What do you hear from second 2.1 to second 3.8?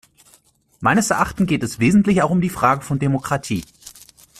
auch um die Frage von Demokratie.